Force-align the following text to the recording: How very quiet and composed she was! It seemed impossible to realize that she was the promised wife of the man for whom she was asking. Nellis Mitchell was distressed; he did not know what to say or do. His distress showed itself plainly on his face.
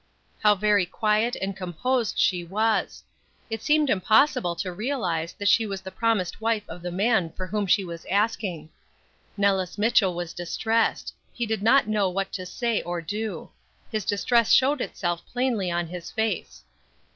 How 0.39 0.55
very 0.55 0.87
quiet 0.87 1.35
and 1.39 1.55
composed 1.55 2.17
she 2.17 2.43
was! 2.43 3.03
It 3.51 3.61
seemed 3.61 3.87
impossible 3.87 4.55
to 4.55 4.71
realize 4.73 5.33
that 5.33 5.47
she 5.47 5.67
was 5.67 5.81
the 5.81 5.91
promised 5.91 6.41
wife 6.41 6.67
of 6.67 6.81
the 6.81 6.89
man 6.89 7.31
for 7.33 7.45
whom 7.45 7.67
she 7.67 7.83
was 7.85 8.07
asking. 8.09 8.69
Nellis 9.37 9.77
Mitchell 9.77 10.15
was 10.15 10.33
distressed; 10.33 11.13
he 11.31 11.45
did 11.45 11.61
not 11.61 11.85
know 11.87 12.09
what 12.09 12.31
to 12.33 12.47
say 12.47 12.81
or 12.81 12.99
do. 12.99 13.51
His 13.91 14.03
distress 14.03 14.51
showed 14.51 14.81
itself 14.81 15.23
plainly 15.27 15.69
on 15.69 15.85
his 15.85 16.09
face. 16.09 16.63